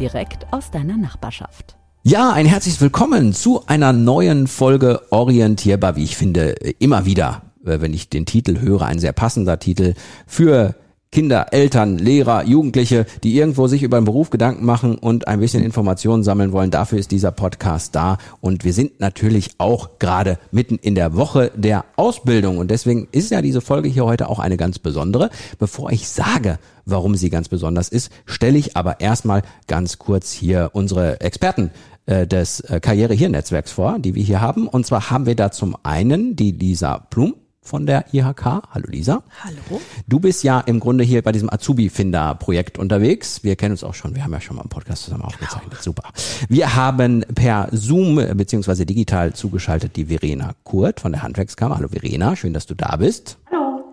[0.00, 1.76] direkt aus deiner Nachbarschaft.
[2.02, 7.80] Ja, ein herzliches Willkommen zu einer neuen Folge Orientierbar, wie ich finde, immer wieder, äh,
[7.80, 9.92] wenn ich den Titel höre, ein sehr passender Titel
[10.26, 10.74] für
[11.12, 15.64] Kinder, Eltern, Lehrer, Jugendliche, die irgendwo sich über den Beruf Gedanken machen und ein bisschen
[15.64, 16.70] Informationen sammeln wollen.
[16.70, 18.18] Dafür ist dieser Podcast da.
[18.40, 22.58] Und wir sind natürlich auch gerade mitten in der Woche der Ausbildung.
[22.58, 25.30] Und deswegen ist ja diese Folge hier heute auch eine ganz besondere.
[25.58, 30.70] Bevor ich sage, warum sie ganz besonders ist, stelle ich aber erstmal ganz kurz hier
[30.74, 31.72] unsere Experten
[32.06, 34.68] äh, des äh, Karriere-Hier-Netzwerks vor, die wir hier haben.
[34.68, 37.34] Und zwar haben wir da zum einen die Lisa Plum
[37.70, 38.44] von der IHK.
[38.72, 39.22] Hallo Lisa.
[39.44, 39.80] Hallo.
[40.08, 43.44] Du bist ja im Grunde hier bei diesem Azubi-Finder-Projekt unterwegs.
[43.44, 45.70] Wir kennen uns auch schon, wir haben ja schon mal einen Podcast zusammen aufgezeichnet.
[45.70, 45.82] Genau.
[45.82, 46.08] Super.
[46.48, 51.76] Wir haben per Zoom beziehungsweise digital zugeschaltet die Verena Kurt von der Handwerkskammer.
[51.76, 53.38] Hallo Verena, schön, dass du da bist.
[53.52, 53.84] Hallo.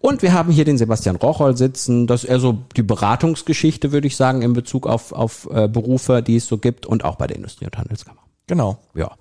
[0.00, 2.06] Und wir haben hier den Sebastian Rocholl sitzen.
[2.06, 6.22] Das ist eher so die Beratungsgeschichte, würde ich sagen, in Bezug auf, auf äh, Berufe,
[6.22, 8.20] die es so gibt und auch bei der Industrie- und Handelskammer.
[8.46, 8.78] Genau.
[8.94, 9.12] Ja.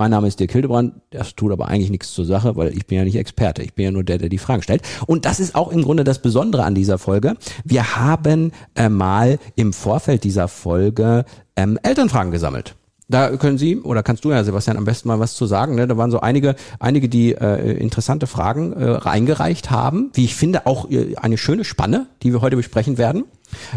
[0.00, 0.94] Mein Name ist Dirk Hildebrand.
[1.10, 3.62] Das tut aber eigentlich nichts zur Sache, weil ich bin ja nicht Experte.
[3.62, 4.80] Ich bin ja nur der, der die Fragen stellt.
[5.06, 7.36] Und das ist auch im Grunde das Besondere an dieser Folge.
[7.64, 12.76] Wir haben äh, mal im Vorfeld dieser Folge ähm, Elternfragen gesammelt.
[13.10, 15.74] Da können Sie oder kannst du ja, Sebastian, am besten mal was zu sagen.
[15.74, 15.86] Ne?
[15.86, 20.12] Da waren so einige, einige, die äh, interessante Fragen äh, reingereicht haben.
[20.14, 23.24] Wie ich finde, auch äh, eine schöne Spanne, die wir heute besprechen werden.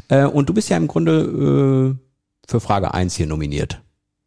[0.08, 3.82] Äh, und du bist ja im Grunde äh, für Frage eins hier nominiert.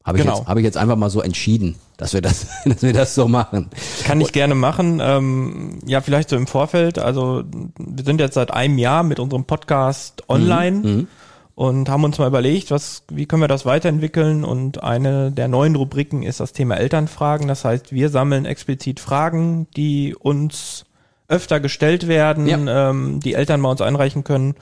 [0.04, 0.38] Habe ich, genau.
[0.38, 3.28] jetzt, hab ich jetzt einfach mal so entschieden, dass wir das, dass wir das so
[3.28, 3.70] machen.
[4.04, 5.00] Kann ich gerne machen.
[5.02, 6.98] Ähm, ja, vielleicht so im Vorfeld.
[6.98, 7.44] Also
[7.78, 10.94] wir sind jetzt seit einem Jahr mit unserem Podcast online mhm.
[10.94, 11.08] mhm.
[11.54, 14.44] und haben uns mal überlegt, was, wie können wir das weiterentwickeln?
[14.44, 17.48] Und eine der neuen Rubriken ist das Thema Elternfragen.
[17.48, 20.84] Das heißt, wir sammeln explizit Fragen, die uns
[21.28, 22.90] öfter gestellt werden, ja.
[22.90, 24.54] ähm, die Eltern bei uns einreichen können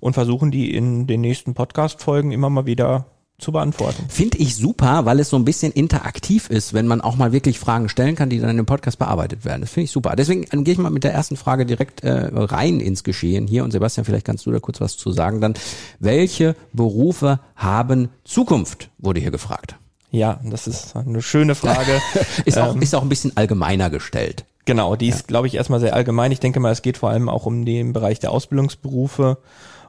[0.00, 3.06] und versuchen die in den nächsten Podcast-Folgen immer mal wieder
[3.38, 4.04] zu beantworten.
[4.08, 7.60] Finde ich super, weil es so ein bisschen interaktiv ist, wenn man auch mal wirklich
[7.60, 9.60] Fragen stellen kann, die dann im Podcast bearbeitet werden.
[9.60, 10.16] Das finde ich super.
[10.16, 13.62] Deswegen gehe ich mal mit der ersten Frage direkt äh, rein ins Geschehen hier.
[13.62, 15.40] Und Sebastian, vielleicht kannst du da kurz was zu sagen.
[15.40, 15.54] Dann,
[16.00, 19.76] welche Berufe haben Zukunft, wurde hier gefragt.
[20.10, 22.00] Ja, das ist eine schöne Frage.
[22.44, 24.46] ist, auch, ähm, ist auch ein bisschen allgemeiner gestellt.
[24.64, 26.32] Genau, die ist, glaube ich, erstmal sehr allgemein.
[26.32, 29.38] Ich denke mal, es geht vor allem auch um den Bereich der Ausbildungsberufe.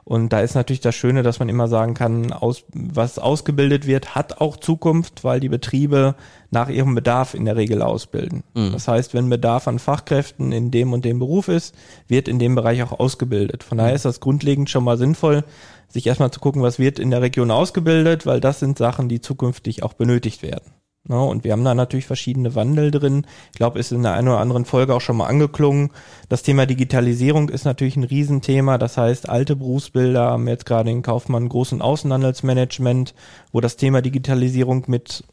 [0.04, 4.14] Und da ist natürlich das Schöne, dass man immer sagen kann, aus, was ausgebildet wird,
[4.14, 6.14] hat auch Zukunft, weil die Betriebe
[6.50, 8.42] nach ihrem Bedarf in der Regel ausbilden.
[8.54, 8.72] Mhm.
[8.72, 11.74] Das heißt, wenn Bedarf an Fachkräften in dem und dem Beruf ist,
[12.08, 13.62] wird in dem Bereich auch ausgebildet.
[13.62, 15.44] Von daher ist das grundlegend schon mal sinnvoll,
[15.88, 19.20] sich erstmal zu gucken, was wird in der Region ausgebildet, weil das sind Sachen, die
[19.20, 20.72] zukünftig auch benötigt werden.
[21.10, 21.30] No, ne?
[21.32, 23.26] und wir haben da natürlich verschiedene Wandel drin.
[23.50, 25.90] Ich glaube, ist in der einen oder anderen Folge auch schon mal angeklungen.
[26.28, 28.78] Das Thema Digitalisierung ist natürlich ein Riesenthema.
[28.78, 33.14] Das heißt, alte Berufsbilder haben jetzt gerade in Kaufmann großen Außenhandelsmanagement,
[33.50, 35.24] wo das Thema Digitalisierung mit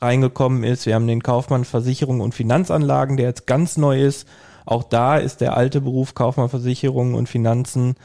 [0.00, 0.86] reingekommen ist.
[0.86, 4.26] Wir haben den Kaufmann Versicherung und Finanzanlagen, der jetzt ganz neu ist.
[4.64, 7.96] Auch da ist der alte Beruf Kaufmann Versicherung und Finanzen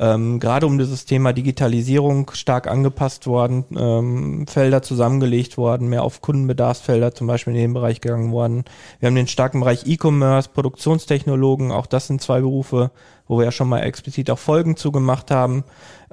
[0.00, 6.20] ähm, gerade um dieses Thema Digitalisierung stark angepasst worden, ähm, Felder zusammengelegt worden, mehr auf
[6.20, 8.64] Kundenbedarfsfelder zum Beispiel in den Bereich gegangen worden.
[9.00, 12.92] Wir haben den starken Bereich E-Commerce, Produktionstechnologen, auch das sind zwei Berufe,
[13.26, 15.64] wo wir ja schon mal explizit auch Folgen zugemacht haben,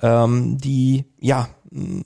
[0.02, 1.48] ähm, die ja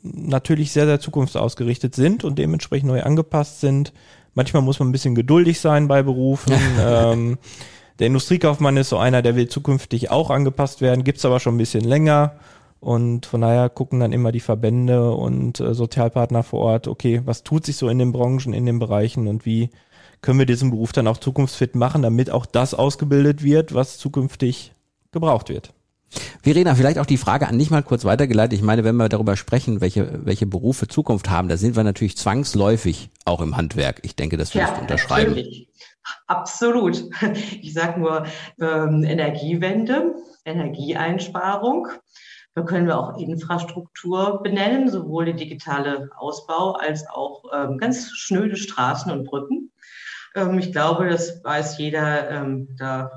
[0.03, 3.93] natürlich sehr, sehr zukunftsausgerichtet sind und dementsprechend neu angepasst sind.
[4.33, 6.53] Manchmal muss man ein bisschen geduldig sein bei Berufen.
[6.81, 7.37] ähm,
[7.99, 11.59] der Industriekaufmann ist so einer, der will zukünftig auch angepasst werden, gibt's aber schon ein
[11.59, 12.35] bisschen länger.
[12.79, 17.43] Und von daher gucken dann immer die Verbände und äh, Sozialpartner vor Ort, okay, was
[17.43, 19.69] tut sich so in den Branchen, in den Bereichen und wie
[20.21, 24.73] können wir diesen Beruf dann auch zukunftsfit machen, damit auch das ausgebildet wird, was zukünftig
[25.11, 25.73] gebraucht wird.
[26.41, 28.57] Verena, vielleicht auch die Frage an dich mal kurz weitergeleitet.
[28.57, 32.17] Ich meine, wenn wir darüber sprechen, welche, welche Berufe Zukunft haben, da sind wir natürlich
[32.17, 33.99] zwangsläufig auch im Handwerk.
[34.03, 35.31] Ich denke, das würdest ja, du unterschreiben.
[35.31, 35.67] Natürlich.
[36.27, 37.03] Absolut.
[37.61, 38.25] Ich sage nur
[38.59, 40.15] ähm, Energiewende,
[40.45, 41.87] Energieeinsparung.
[42.55, 48.57] Da können wir auch Infrastruktur benennen, sowohl der digitale Ausbau als auch ähm, ganz schnöde
[48.57, 49.71] Straßen und Brücken.
[50.35, 53.11] Ähm, ich glaube, das weiß jeder, ähm, da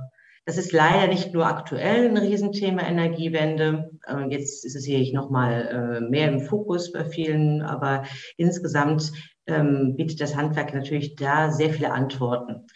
[0.44, 3.92] Das ist leider nicht nur aktuell ein Riesenthema Energiewende.
[4.06, 8.04] Äh, jetzt ist es hier nochmal äh, mehr im Fokus bei vielen, aber
[8.36, 9.12] insgesamt
[9.46, 12.66] ähm, bietet das Handwerk natürlich da sehr viele Antworten.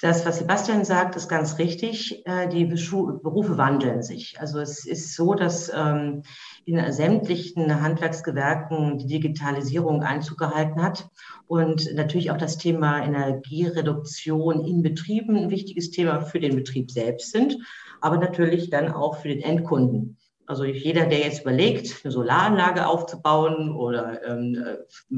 [0.00, 2.22] Das, was Sebastian sagt, ist ganz richtig.
[2.26, 4.38] Äh, die Berufe wandeln sich.
[4.38, 6.22] Also es ist so, dass ähm,
[6.66, 11.08] in sämtlichen Handwerksgewerken die Digitalisierung Einzug gehalten hat
[11.46, 17.32] und natürlich auch das Thema Energiereduktion in Betrieben ein wichtiges Thema für den Betrieb selbst
[17.32, 17.56] sind,
[18.02, 20.18] aber natürlich dann auch für den Endkunden.
[20.46, 24.64] Also jeder, der jetzt überlegt, eine Solaranlage aufzubauen oder ähm,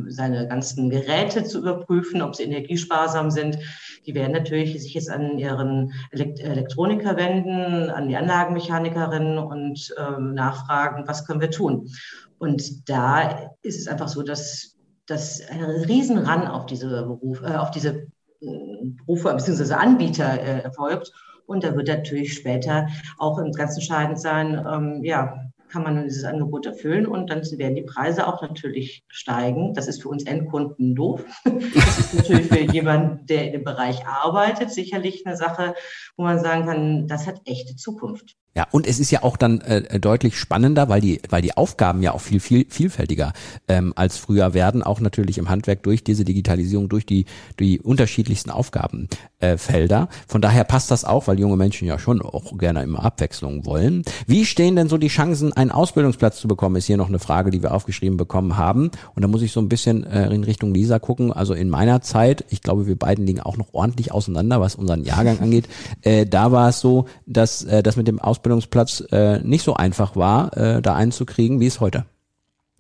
[0.09, 3.59] seine ganzen Geräte zu überprüfen, ob sie energiesparsam sind,
[4.07, 10.35] die werden natürlich sich jetzt an ihren Elekt Elektroniker wenden, an die Anlagenmechanikerinnen und ähm,
[10.35, 11.91] nachfragen, was können wir tun.
[12.39, 14.77] Und da ist es einfach so, dass,
[15.07, 18.07] dass ein Riesenran auf diese Berufe, äh, auf diese
[18.41, 19.75] äh, Berufe bzw.
[19.75, 21.13] Anbieter äh, erfolgt.
[21.49, 26.25] Und da wird natürlich später auch im ganz entscheidend sein, ähm, ja, kann man dieses
[26.25, 29.75] Angebot erfüllen und dann werden die Preise auch natürlich steigen.
[29.75, 31.25] Das ist für uns Endkunden doof.
[31.75, 35.75] Das ist natürlich für jemanden, der in dem Bereich arbeitet, sicherlich eine Sache,
[36.17, 38.37] wo man sagen kann, das hat echte Zukunft.
[38.57, 42.03] Ja, und es ist ja auch dann äh, deutlich spannender, weil die, weil die Aufgaben
[42.03, 43.33] ja auch viel, viel vielfältiger
[43.69, 47.27] ähm, als früher werden, auch natürlich im Handwerk durch diese Digitalisierung, durch die,
[47.61, 50.09] die unterschiedlichsten Aufgabenfelder.
[50.11, 53.65] Äh, Von daher passt das auch, weil junge Menschen ja schon auch gerne immer Abwechslung
[53.65, 54.03] wollen.
[54.27, 56.75] Wie stehen denn so die Chancen, einen Ausbildungsplatz zu bekommen?
[56.75, 58.91] Ist hier noch eine Frage, die wir aufgeschrieben bekommen haben.
[59.15, 61.33] Und da muss ich so ein bisschen äh, in Richtung Lisa gucken.
[61.33, 65.05] Also in meiner Zeit, ich glaube, wir beiden liegen auch noch ordentlich auseinander, was unseren
[65.05, 65.69] Jahrgang angeht.
[66.03, 69.75] Äh, da war es so, dass äh, das mit dem Ausbildungsplatz Ausbildungsplatz äh, nicht so
[69.75, 72.07] einfach war, äh, da einzukriegen, wie es heute.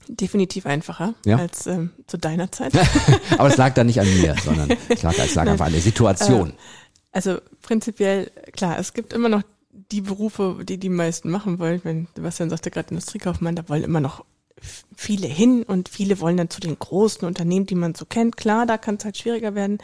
[0.09, 1.37] Definitiv einfacher ja?
[1.37, 2.73] als ähm, zu deiner Zeit.
[3.39, 5.83] Aber es lag da nicht an mir, sondern es lag, es lag einfach an der
[5.83, 6.51] Situation.
[6.51, 6.55] Äh,
[7.13, 11.81] also prinzipiell, klar, es gibt immer noch die Berufe, die die meisten machen wollen.
[11.85, 14.25] Wenn Sebastian sagte gerade Industriekaufmann, da wollen immer noch
[14.97, 18.37] viele hin und viele wollen dann zu den großen Unternehmen, die man so kennt.
[18.37, 19.79] Klar, da kann es halt schwieriger werden,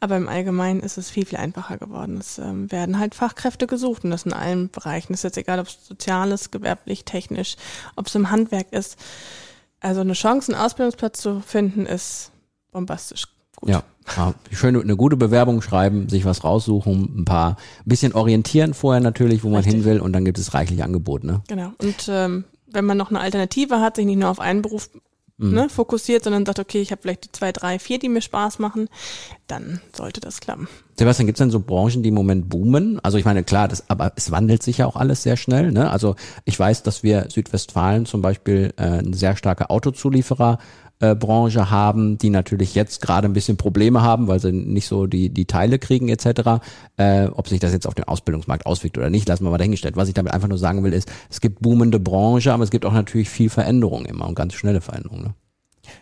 [0.00, 2.18] aber im Allgemeinen ist es viel, viel einfacher geworden.
[2.18, 5.14] Es ähm, werden halt Fachkräfte gesucht und das in allen Bereichen.
[5.14, 7.56] Es ist jetzt egal, ob es soziales, gewerblich, technisch,
[7.96, 8.96] ob es im Handwerk ist.
[9.80, 12.32] Also eine Chance, einen Ausbildungsplatz zu finden, ist
[12.72, 13.26] bombastisch
[13.58, 13.70] gut.
[13.70, 13.82] Ja,
[14.52, 19.44] schön eine gute Bewerbung schreiben, sich was raussuchen, ein paar, ein bisschen orientieren vorher natürlich,
[19.44, 19.74] wo man Richtig.
[19.74, 21.42] hin will und dann gibt es reichlich Angebot, ne?
[21.48, 21.72] Genau.
[21.78, 24.90] Und ähm, wenn man noch eine Alternative hat, sich nicht nur auf einen Beruf
[25.38, 25.54] mhm.
[25.54, 28.58] ne, fokussiert, sondern sagt, okay, ich habe vielleicht die zwei, drei, vier, die mir Spaß
[28.58, 28.88] machen,
[29.46, 30.68] dann sollte das klappen.
[30.98, 32.98] Sebastian, gibt es denn so Branchen, die im Moment boomen?
[33.00, 35.70] Also ich meine, klar, das, aber es wandelt sich ja auch alles sehr schnell.
[35.70, 35.90] Ne?
[35.90, 40.58] Also ich weiß, dass wir Südwestfalen zum Beispiel äh, ein sehr starker Autozulieferer
[41.00, 45.06] äh, Branche haben, die natürlich jetzt gerade ein bisschen Probleme haben, weil sie nicht so
[45.06, 46.60] die, die Teile kriegen etc.
[46.96, 49.96] Äh, ob sich das jetzt auf den Ausbildungsmarkt auswirkt oder nicht, lassen wir mal dahingestellt.
[49.96, 52.84] Was ich damit einfach nur sagen will, ist, es gibt boomende Branche, aber es gibt
[52.84, 55.22] auch natürlich viel Veränderung immer und ganz schnelle Veränderungen.
[55.22, 55.34] Ne?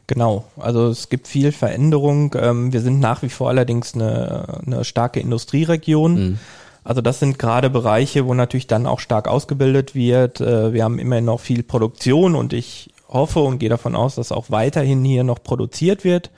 [0.06, 2.34] Genau, also es gibt viel Veränderung.
[2.38, 6.14] Ähm, wir sind nach wie vor allerdings eine, eine starke Industrieregion.
[6.14, 6.38] Mhm.
[6.84, 10.40] Also das sind gerade Bereiche, wo natürlich dann auch stark ausgebildet wird.
[10.40, 14.32] Äh, wir haben immerhin noch viel Produktion und ich hoffe und gehe davon aus, dass
[14.32, 16.30] auch weiterhin hier noch produziert wird,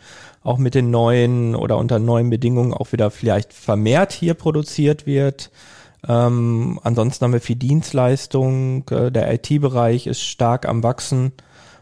[0.42, 5.50] auch mit den neuen oder unter neuen Bedingungen auch wieder vielleicht vermehrt hier produziert wird.
[6.06, 11.32] Ähm, ansonsten haben wir viel Dienstleistung, äh, der IT-Bereich ist stark am Wachsen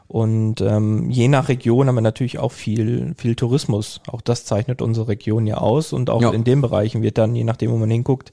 [0.08, 4.00] und ähm, je nach Region haben wir natürlich auch viel, viel Tourismus.
[4.06, 6.30] Auch das zeichnet unsere Region ja aus und auch ja.
[6.30, 8.32] in den Bereichen wird dann, je nachdem, wo man hinguckt,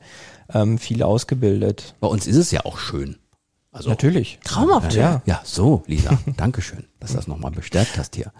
[0.54, 1.96] ähm, viel ausgebildet.
[2.00, 3.18] Bei uns ist es ja auch schön.
[3.74, 4.38] Also, Natürlich.
[4.44, 4.94] Traumhaft.
[4.94, 6.20] Ja, ja, so, Lisa.
[6.38, 8.32] Dankeschön, dass du das nochmal bestärkt hast hier.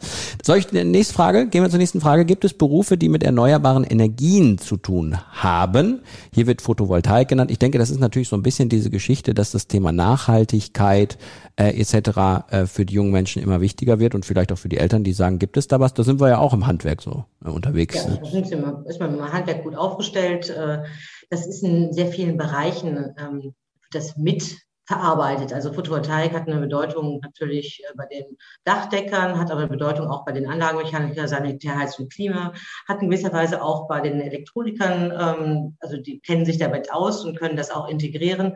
[0.44, 2.24] Soll ich, die nächste Frage, gehen wir zur nächsten Frage.
[2.24, 6.04] Gibt es Berufe, die mit erneuerbaren Energien zu tun haben?
[6.32, 7.50] Hier wird Photovoltaik genannt.
[7.50, 11.18] Ich denke, das ist natürlich so ein bisschen diese Geschichte, dass das Thema Nachhaltigkeit
[11.56, 12.52] äh, etc.
[12.52, 15.14] Äh, für die jungen Menschen immer wichtiger wird und vielleicht auch für die Eltern, die
[15.14, 15.96] sagen, gibt es da was?
[15.96, 17.96] Da sind wir ja auch im Handwerk so äh, unterwegs.
[17.96, 20.52] Ja, da sind wir, ist man im Handwerk gut aufgestellt.
[20.52, 20.84] Äh,
[21.32, 23.56] das ist in sehr vielen Bereichen ähm,
[23.90, 25.54] das mit verarbeitet.
[25.54, 30.26] Also Photovoltaik hat eine Bedeutung natürlich äh, bei den Dachdeckern, hat aber eine Bedeutung auch
[30.26, 32.54] bei den Anlagenmechanikern, Sanitärheizung, Klima,
[32.88, 37.24] hat in gewisser Weise auch bei den Elektronikern, ähm, also die kennen sich damit aus
[37.24, 38.56] und können das auch integrieren.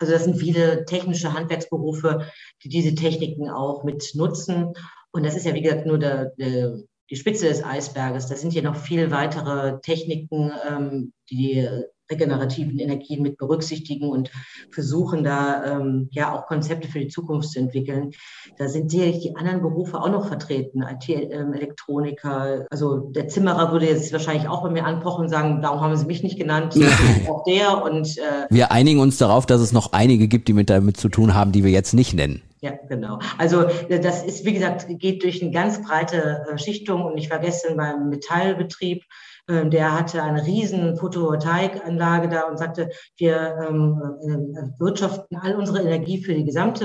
[0.00, 2.26] Also das sind viele technische Handwerksberufe,
[2.64, 4.72] die diese Techniken auch mit nutzen.
[5.12, 6.78] Und das ist ja, wie gesagt, nur der, der
[7.10, 8.26] die Spitze des Eisberges.
[8.26, 11.66] Da sind hier noch viel weitere Techniken, ähm, die
[12.10, 14.30] regenerativen Energien mit berücksichtigen und
[14.70, 18.12] versuchen da ähm, ja auch Konzepte für die Zukunft zu entwickeln.
[18.56, 22.66] Da sind sicherlich die anderen Berufe auch noch vertreten, IT-Elektroniker.
[22.70, 26.06] Also der Zimmerer würde jetzt wahrscheinlich auch bei mir anpochen und sagen, warum haben Sie
[26.06, 26.74] mich nicht genannt?
[27.28, 30.70] auch der und äh, wir einigen uns darauf, dass es noch einige gibt, die mit
[30.70, 32.42] damit zu tun haben, die wir jetzt nicht nennen.
[32.60, 33.20] Ja, genau.
[33.38, 37.04] Also das ist, wie gesagt, geht durch eine ganz breite äh, Schichtung.
[37.04, 39.04] Und ich war gestern beim Metallbetrieb,
[39.48, 45.82] ähm, der hatte eine riesen Photovoltaikanlage da und sagte, wir ähm, äh, wirtschaften all unsere
[45.82, 46.84] Energie für die gesamte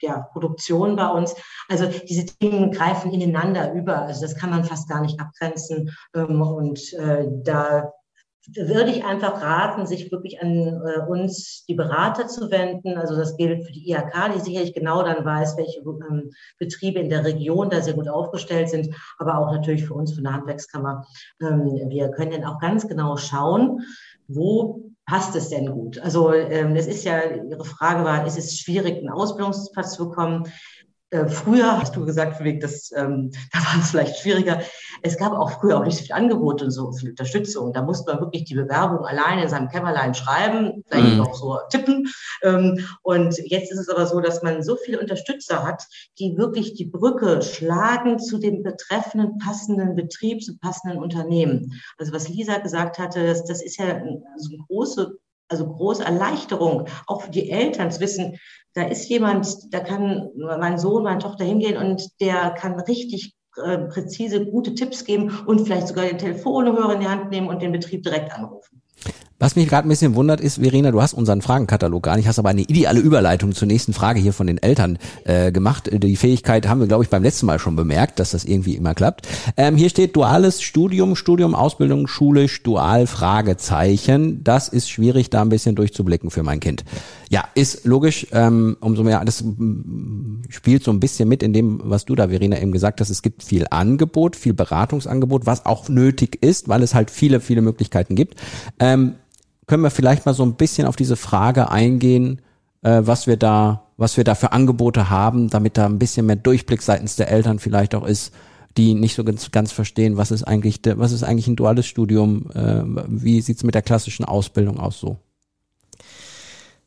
[0.00, 1.34] äh, ja, Produktion bei uns.
[1.68, 4.02] Also diese Dinge greifen ineinander über.
[4.02, 5.90] Also das kann man fast gar nicht abgrenzen.
[6.14, 7.92] Ähm, und äh, da
[8.48, 12.96] würde ich einfach raten, sich wirklich an äh, uns, die Berater, zu wenden.
[12.96, 17.08] Also das gilt für die IHK, die sicherlich genau dann weiß, welche ähm, Betriebe in
[17.08, 21.06] der Region da sehr gut aufgestellt sind, aber auch natürlich für uns von der Handwerkskammer.
[21.40, 23.80] Ähm, wir können dann auch ganz genau schauen,
[24.28, 25.98] wo passt es denn gut?
[25.98, 30.44] Also ähm, das ist ja, Ihre Frage war, ist es schwierig, einen Ausbildungsplatz zu bekommen?
[31.12, 34.62] Äh, früher, hast du gesagt, das, ähm, da war es vielleicht schwieriger.
[35.02, 37.74] Es gab auch früher auch nicht so viel Angebot und so viel Unterstützung.
[37.74, 41.20] Da musste man wirklich die Bewerbung alleine in seinem Kämmerlein schreiben, vielleicht mhm.
[41.20, 42.08] auch so tippen.
[42.42, 45.84] Ähm, und jetzt ist es aber so, dass man so viele Unterstützer hat,
[46.18, 51.78] die wirklich die Brücke schlagen zu dem betreffenden passenden Betrieb, zu passenden Unternehmen.
[51.98, 54.00] Also was Lisa gesagt hatte, das, das ist ja
[54.36, 55.18] so eine große
[55.52, 58.38] also große Erleichterung, auch für die Eltern zu wissen,
[58.74, 63.78] da ist jemand, da kann mein Sohn, meine Tochter hingehen und der kann richtig äh,
[63.78, 67.72] präzise gute Tipps geben und vielleicht sogar den Telefonhörer in die Hand nehmen und den
[67.72, 68.82] Betrieb direkt anrufen.
[69.42, 72.38] Was mich gerade ein bisschen wundert ist, Verena, du hast unseren Fragenkatalog gar nicht, hast
[72.38, 75.90] aber eine ideale Überleitung zur nächsten Frage hier von den Eltern äh, gemacht.
[75.92, 78.94] Die Fähigkeit haben wir, glaube ich, beim letzten Mal schon bemerkt, dass das irgendwie immer
[78.94, 79.26] klappt.
[79.56, 84.44] Ähm, hier steht duales Studium, Studium, Ausbildung, schulisch, dual, Fragezeichen.
[84.44, 86.84] Das ist schwierig, da ein bisschen durchzublicken für mein Kind.
[87.28, 88.28] Ja, ist logisch.
[88.30, 92.28] Ähm, umso mehr, das mm, spielt so ein bisschen mit in dem, was du da,
[92.28, 93.10] Verena, eben gesagt hast.
[93.10, 97.60] Es gibt viel Angebot, viel Beratungsangebot, was auch nötig ist, weil es halt viele, viele
[97.60, 98.36] Möglichkeiten gibt.
[98.78, 99.16] Ähm,
[99.66, 102.40] können wir vielleicht mal so ein bisschen auf diese Frage eingehen,
[102.82, 106.36] äh, was wir da, was wir da für Angebote haben, damit da ein bisschen mehr
[106.36, 108.32] Durchblick seitens der Eltern vielleicht auch ist,
[108.76, 112.50] die nicht so ganz, ganz verstehen, was ist eigentlich, was ist eigentlich ein duales Studium,
[112.54, 115.18] äh, wie sieht's mit der klassischen Ausbildung aus so?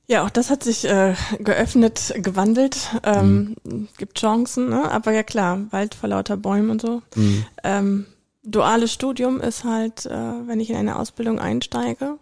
[0.07, 2.91] Ja, auch das hat sich äh, geöffnet, gewandelt.
[3.03, 3.87] Ähm, mhm.
[3.97, 4.91] Gibt Chancen, ne?
[4.91, 7.01] aber ja klar, Wald vor lauter Bäumen und so.
[7.15, 7.45] Mhm.
[7.63, 8.05] Ähm,
[8.43, 10.11] duales Studium ist halt, äh,
[10.45, 12.19] wenn ich in eine Ausbildung einsteige,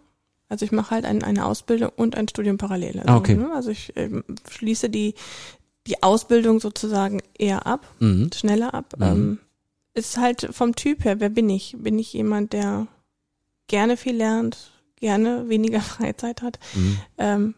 [0.48, 3.00] also ich mache halt ein, eine Ausbildung und ein Studium parallel.
[3.00, 3.34] Also, ah, okay.
[3.34, 4.10] Ne, also ich äh,
[4.50, 5.14] schließe die,
[5.86, 8.30] die Ausbildung sozusagen eher ab, mhm.
[8.34, 8.94] schneller ab.
[8.96, 9.02] Mhm.
[9.02, 9.38] Ähm,
[9.94, 11.76] ist halt vom Typ her, wer bin ich?
[11.78, 12.88] Bin ich jemand, der
[13.68, 16.98] gerne viel lernt, gerne weniger Freizeit hat, mhm.
[17.18, 17.54] ähm,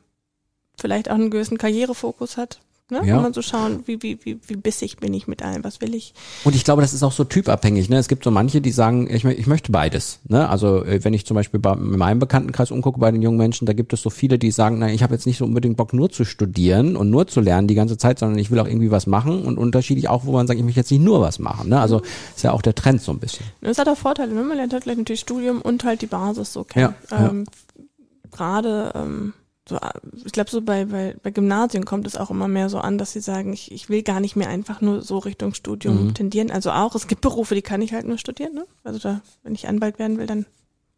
[0.78, 2.61] vielleicht auch einen gewissen Karrierefokus hat?
[2.88, 3.00] Ne?
[3.05, 3.21] Ja.
[3.21, 6.14] Dann so schauen, wie, wie, wie, wie bissig bin ich mit allem, was will ich.
[6.45, 7.88] Und ich glaube, das ist auch so typabhängig.
[7.88, 7.99] Ne?
[7.99, 10.21] Es gibt so manche, die sagen, ich, ich möchte beides.
[10.28, 10.49] Ne?
[10.49, 13.66] Also äh, wenn ich zum Beispiel bei in meinem Bekanntenkreis umgucke bei den jungen Menschen,
[13.66, 15.95] da gibt es so viele, die sagen, na, ich habe jetzt nicht so unbedingt Bock,
[15.95, 18.93] nur zu studieren und nur zu lernen die ganze Zeit, sondern ich will auch irgendwie
[18.93, 21.71] was machen und unterschiedlich auch, wo man sagt, ich möchte jetzt nicht nur was machen.
[21.71, 21.81] Ne?
[21.81, 22.02] Also
[22.37, 23.47] ist ja auch der Trend so ein bisschen.
[23.62, 24.43] Das hat auch Vorteile, ne?
[24.43, 26.95] man lernt halt gleich natürlich Studium und halt die Basis so kennen.
[27.11, 27.83] Ja, ähm, ja.
[28.31, 29.33] Gerade ähm,
[29.68, 29.78] so,
[30.25, 33.12] ich glaube, so bei, bei, bei Gymnasien kommt es auch immer mehr so an, dass
[33.12, 36.14] sie sagen, ich, ich will gar nicht mehr einfach nur so Richtung Studium mhm.
[36.14, 36.52] tendieren.
[36.52, 38.66] Also auch, es gibt Berufe, die kann ich halt nur studieren, ne?
[38.85, 40.46] Also da, wenn ich Anwalt werden will, dann.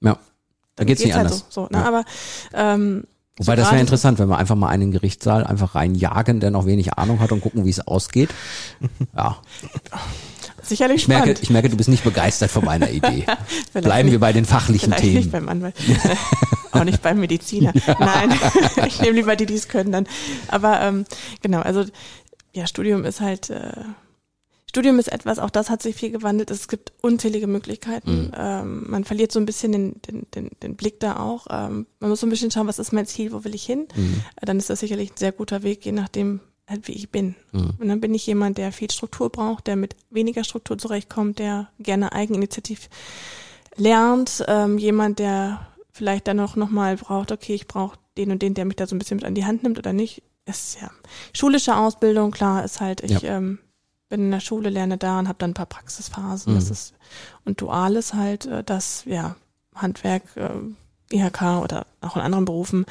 [0.01, 0.19] Ja.
[0.77, 1.47] Da geht's, geht's nicht halt anders.
[1.49, 1.79] So, so, ne?
[1.79, 1.85] Ja.
[1.85, 2.05] Aber
[2.53, 3.05] ähm,
[3.39, 6.67] Wobei so das wäre interessant, wenn wir einfach mal einen Gerichtssaal einfach reinjagen, der noch
[6.67, 8.31] wenig Ahnung hat und gucken, wie es ausgeht.
[9.17, 9.39] Ja.
[10.69, 13.25] Sicherlich ich merke, ich merke, du bist nicht begeistert von meiner Idee.
[13.73, 15.15] Bleiben nicht, wir bei den fachlichen Themen.
[15.15, 15.75] Nicht beim Anwalt.
[16.73, 17.73] Auch nicht beim Mediziner.
[17.99, 18.39] Nein,
[18.87, 20.07] ich nehme lieber die, die es können dann.
[20.49, 21.05] Aber ähm,
[21.41, 21.85] genau, also
[22.53, 23.73] ja, Studium ist halt äh,
[24.69, 26.51] Studium ist etwas, auch das hat sich viel gewandelt.
[26.51, 28.27] Es gibt unzählige Möglichkeiten.
[28.27, 28.33] Mhm.
[28.37, 31.47] Ähm, man verliert so ein bisschen den, den, den, den Blick da auch.
[31.51, 33.89] Ähm, man muss so ein bisschen schauen, was ist mein Ziel, wo will ich hin?
[33.97, 34.23] Mhm.
[34.43, 36.41] Dann ist das sicherlich ein sehr guter Weg, je nachdem,
[36.83, 37.35] wie ich bin.
[37.53, 37.75] Mhm.
[37.79, 41.69] Und dann bin ich jemand, der viel Struktur braucht, der mit weniger Struktur zurechtkommt, der
[41.79, 42.89] gerne eigeninitiativ
[43.77, 48.55] lernt, ähm, jemand, der vielleicht dann auch nochmal braucht, okay, ich brauche den und den,
[48.55, 50.23] der mich da so ein bisschen mit an die Hand nimmt oder nicht.
[50.47, 50.91] Ist ja
[51.35, 53.37] schulische Ausbildung, klar, ist halt, ich ja.
[53.37, 53.59] ähm,
[54.09, 56.53] bin in der Schule, lerne da und habe dann ein paar Praxisphasen.
[56.53, 56.57] Mhm.
[56.57, 56.95] Das ist
[57.45, 59.37] und duales halt, äh, das ja
[59.75, 60.49] Handwerk, äh,
[61.13, 62.87] IHK oder auch in anderen Berufen.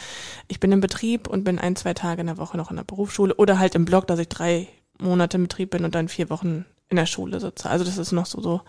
[0.47, 2.83] Ich bin im Betrieb und bin ein, zwei Tage in der Woche noch in der
[2.83, 4.67] Berufsschule oder halt im Blog, dass ich drei
[4.99, 7.69] Monate im Betrieb bin und dann vier Wochen in der Schule sitze.
[7.69, 8.61] Also das ist noch so, so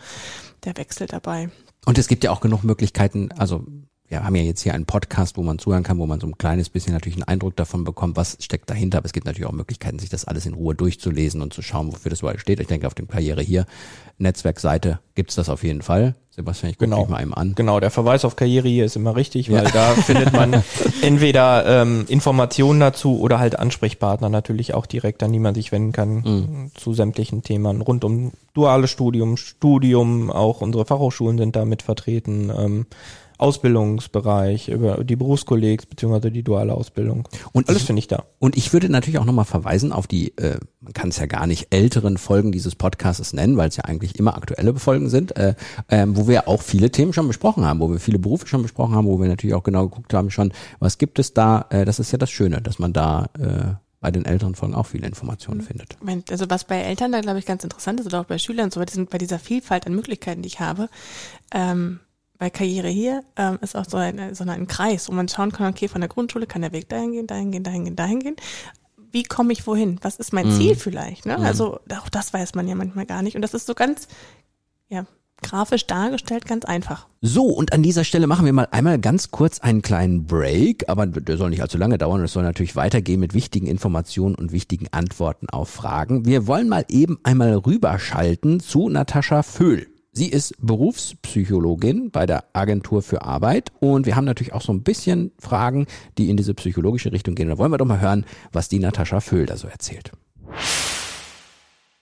[0.65, 1.51] der Wechsel dabei.
[1.87, 3.65] Und es gibt ja auch genug Möglichkeiten, also
[4.09, 6.39] wir haben ja jetzt hier einen Podcast, wo man zuhören kann, wo man so ein
[6.39, 8.99] kleines bisschen natürlich einen Eindruck davon bekommt, was steckt dahinter.
[8.99, 11.93] Aber es gibt natürlich auch Möglichkeiten, sich das alles in Ruhe durchzulesen und zu schauen,
[11.93, 12.59] wofür das überall steht.
[12.61, 13.67] Ich denke, auf dem Karriere hier
[14.17, 16.15] Netzwerkseite gibt's das auf jeden Fall.
[16.31, 17.01] Sebastian, ich gucke Genau.
[17.03, 17.55] mich mal eben an.
[17.57, 19.71] Genau, der Verweis auf Karriere hier ist immer richtig, weil Ja.
[19.71, 20.63] da findet man
[21.03, 25.93] entweder ähm, Informationen dazu oder halt Ansprechpartner natürlich auch direkt, an die man sich wenden
[25.93, 26.71] kann Mhm.
[26.75, 32.51] zu sämtlichen Themen rund um duales Studium, Studium, auch unsere Fachhochschulen sind da mit vertreten,
[32.57, 32.87] ähm,
[33.39, 37.29] Ausbildungsbereich, über die Berufskollegs beziehungsweise die duale Ausbildung.
[37.53, 38.25] Und Alles ich- finde ich da.
[38.39, 41.47] Und ich würde natürlich auch nochmal verweisen auf die, äh, man kann es ja gar
[41.47, 45.55] nicht älteren Folgen dieses Podcasts nennen, weil es ja eigentlich immer aktuelle Folgen sind, äh,
[45.89, 48.95] ähm, wo wir auch viele Themen schon besprochen haben, wo wir viele Berufe schon besprochen
[48.95, 51.99] haben, wo wir natürlich auch genau geguckt haben schon, was gibt es da, äh, das
[51.99, 55.61] ist ja das Schöne, dass man da äh, bei den älteren Folgen auch viele Informationen
[55.61, 55.97] findet.
[56.31, 58.79] Also was bei Eltern da, glaube ich, ganz interessant ist oder auch bei Schülern so,
[58.79, 60.89] bei, diesem, bei dieser Vielfalt an Möglichkeiten, die ich habe,
[61.53, 61.99] ähm,
[62.39, 65.71] bei Karriere hier ähm, ist auch so ein, so ein Kreis, wo man schauen kann,
[65.71, 68.37] okay, von der Grundschule kann der Weg dahin gehen, dahin gehen, dahin gehen, dahin gehen.
[69.11, 69.99] Wie komme ich wohin?
[70.03, 71.27] Was ist mein Ziel vielleicht?
[71.27, 71.39] Ne?
[71.39, 73.37] Also auch das weiß man ja manchmal gar nicht.
[73.37, 74.07] Und das ist so ganz,
[74.89, 75.07] ja,
[75.43, 77.07] grafisch dargestellt, ganz einfach.
[77.21, 81.07] So, und an dieser Stelle machen wir mal einmal ganz kurz einen kleinen Break, aber
[81.07, 82.23] der soll nicht allzu lange dauern.
[82.23, 86.27] Es soll natürlich weitergehen mit wichtigen Informationen und wichtigen Antworten auf Fragen.
[86.27, 89.87] Wir wollen mal eben einmal rüberschalten zu Natascha Föhl.
[90.13, 94.83] Sie ist Berufspsychologin bei der Agentur für Arbeit und wir haben natürlich auch so ein
[94.83, 95.87] bisschen Fragen,
[96.17, 97.49] die in diese psychologische Richtung gehen.
[97.49, 100.11] Da wollen wir doch mal hören, was die Natascha Föhl da so erzählt.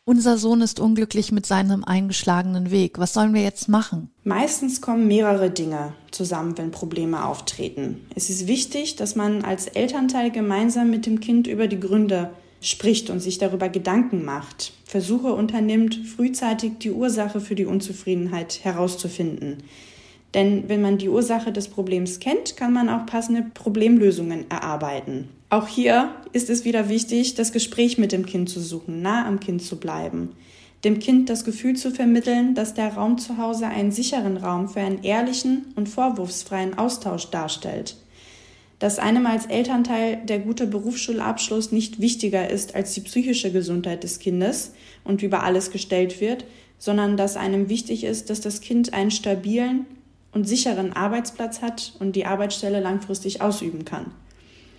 [0.08, 3.00] Unser Sohn ist unglücklich mit seinem eingeschlagenen Weg.
[3.00, 4.08] Was sollen wir jetzt machen?
[4.22, 8.06] Meistens kommen mehrere Dinge zusammen, wenn Probleme auftreten.
[8.14, 12.30] Es ist wichtig, dass man als Elternteil gemeinsam mit dem Kind über die Gründe
[12.66, 19.58] spricht und sich darüber Gedanken macht, Versuche unternimmt, frühzeitig die Ursache für die Unzufriedenheit herauszufinden.
[20.34, 25.28] Denn wenn man die Ursache des Problems kennt, kann man auch passende Problemlösungen erarbeiten.
[25.48, 29.38] Auch hier ist es wieder wichtig, das Gespräch mit dem Kind zu suchen, nah am
[29.38, 30.30] Kind zu bleiben.
[30.82, 34.80] Dem Kind das Gefühl zu vermitteln, dass der Raum zu Hause einen sicheren Raum für
[34.80, 37.96] einen ehrlichen und vorwurfsfreien Austausch darstellt.
[38.78, 44.18] Dass einem als Elternteil der gute Berufsschulabschluss nicht wichtiger ist als die psychische Gesundheit des
[44.18, 46.44] Kindes und über alles gestellt wird,
[46.78, 49.86] sondern dass einem wichtig ist, dass das Kind einen stabilen
[50.32, 54.12] und sicheren Arbeitsplatz hat und die Arbeitsstelle langfristig ausüben kann.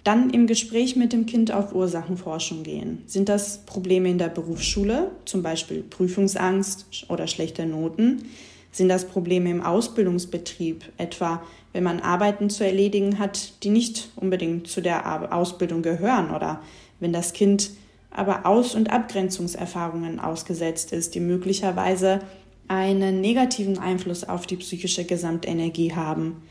[0.03, 3.01] Dann im Gespräch mit dem Kind auf Ursachenforschung gehen.
[3.07, 8.29] Sind das Probleme in der Berufsschule, zum Beispiel Prüfungsangst oder schlechte Noten?
[8.77, 11.41] Sind das Probleme im Ausbildungsbetrieb, etwa
[11.73, 16.61] wenn man Arbeiten zu erledigen hat, die nicht unbedingt zu der Ausbildung gehören oder
[16.99, 17.71] wenn das Kind
[18.11, 22.19] aber Aus- und Abgrenzungserfahrungen ausgesetzt ist, die möglicherweise
[22.67, 26.43] einen negativen Einfluss auf die psychische Gesamtenergie haben?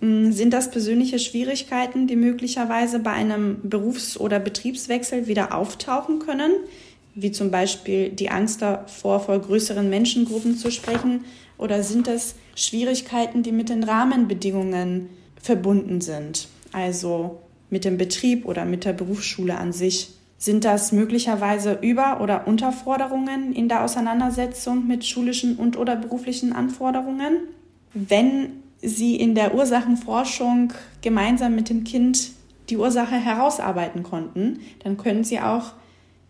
[0.00, 6.52] Mm, Sind das persönliche Schwierigkeiten, die möglicherweise bei einem Berufs- oder Betriebswechsel wieder auftauchen können,
[7.14, 11.24] wie zum Beispiel die Angst davor, vor größeren Menschengruppen zu sprechen?
[11.62, 17.38] Oder sind es Schwierigkeiten, die mit den Rahmenbedingungen verbunden sind, also
[17.70, 20.10] mit dem Betrieb oder mit der Berufsschule an sich?
[20.38, 27.42] Sind das möglicherweise Über- oder Unterforderungen in der Auseinandersetzung mit schulischen und oder beruflichen Anforderungen?
[27.94, 32.32] Wenn Sie in der Ursachenforschung gemeinsam mit dem Kind
[32.70, 35.74] die Ursache herausarbeiten konnten, dann können Sie auch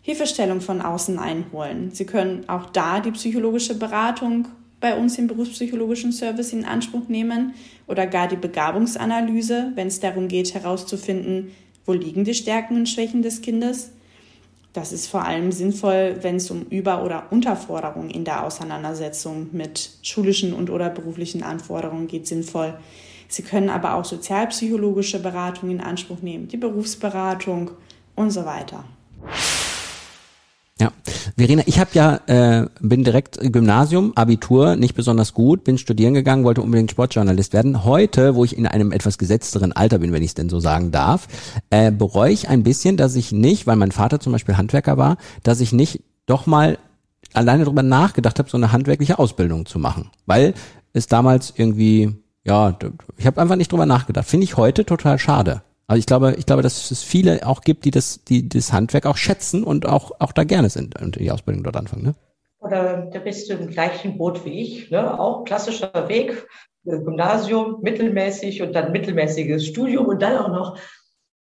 [0.03, 1.89] Hilfestellung von außen einholen.
[1.91, 4.47] Sie können auch da die psychologische Beratung
[4.83, 7.53] bei uns im berufspsychologischen Service in Anspruch nehmen
[7.87, 11.51] oder gar die Begabungsanalyse, wenn es darum geht herauszufinden,
[11.85, 13.91] wo liegen die Stärken und Schwächen des Kindes.
[14.73, 19.91] Das ist vor allem sinnvoll, wenn es um Über- oder Unterforderung in der Auseinandersetzung mit
[20.01, 22.77] schulischen und oder beruflichen Anforderungen geht, sinnvoll.
[23.29, 27.71] Sie können aber auch sozialpsychologische Beratung in Anspruch nehmen, die Berufsberatung
[28.15, 28.83] und so weiter.
[30.77, 30.91] Ja,
[31.43, 36.45] Verena, ich habe ja äh, bin direkt Gymnasium, Abitur, nicht besonders gut, bin studieren gegangen,
[36.45, 37.83] wollte unbedingt Sportjournalist werden.
[37.83, 40.91] Heute, wo ich in einem etwas gesetzteren Alter bin, wenn ich es denn so sagen
[40.91, 41.27] darf,
[41.69, 45.17] äh, bereue ich ein bisschen, dass ich nicht, weil mein Vater zum Beispiel Handwerker war,
[45.43, 46.77] dass ich nicht doch mal
[47.33, 50.53] alleine drüber nachgedacht habe, so eine handwerkliche Ausbildung zu machen, weil
[50.93, 52.77] es damals irgendwie ja,
[53.17, 54.27] ich habe einfach nicht drüber nachgedacht.
[54.27, 55.61] Finde ich heute total schade.
[55.87, 59.05] Also ich glaube, ich glaube, dass es viele auch gibt, die das, die das Handwerk
[59.05, 62.03] auch schätzen und auch, auch da gerne sind und die Ausbildung dort anfangen.
[62.03, 62.15] Ne?
[62.59, 65.19] Oder da bist du im gleichen Boot wie ich, ne?
[65.19, 66.47] auch klassischer Weg,
[66.85, 70.77] äh, Gymnasium, mittelmäßig und dann mittelmäßiges Studium und dann auch noch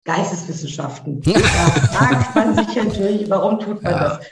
[0.04, 1.20] Geisteswissenschaften.
[1.24, 3.98] Da fragt man sich natürlich, warum tut man Ja.
[4.18, 4.26] das?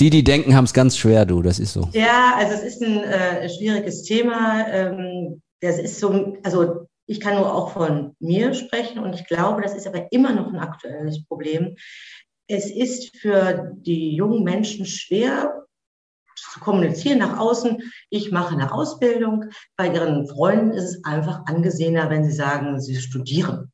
[0.00, 1.88] Die, die denken, haben es ganz schwer, du, das ist so.
[1.92, 4.64] Ja, also es ist ein äh, schwieriges Thema.
[4.70, 9.62] Ähm, das ist so, also ich kann nur auch von mir sprechen und ich glaube,
[9.62, 11.76] das ist aber immer noch ein aktuelles Problem.
[12.46, 15.64] Es ist für die jungen Menschen schwer
[16.36, 17.82] zu kommunizieren nach außen.
[18.10, 19.46] Ich mache eine Ausbildung.
[19.76, 23.72] Bei ihren Freunden ist es einfach angesehener, wenn sie sagen, sie studieren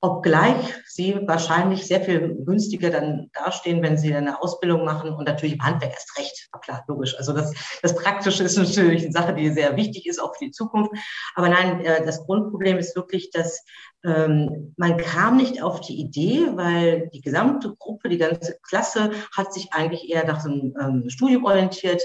[0.00, 5.54] obgleich sie wahrscheinlich sehr viel günstiger dann dastehen, wenn sie eine Ausbildung machen und natürlich
[5.54, 6.48] im Handwerk erst recht.
[6.60, 7.16] Klar, logisch.
[7.16, 10.50] Also das, das Praktische ist natürlich eine Sache, die sehr wichtig ist, auch für die
[10.50, 10.90] Zukunft.
[11.36, 13.64] Aber nein, äh, das Grundproblem ist wirklich, dass
[14.04, 19.54] ähm, man kam nicht auf die Idee, weil die gesamte Gruppe, die ganze Klasse hat
[19.54, 22.02] sich eigentlich eher nach so einem ähm, Studium orientiert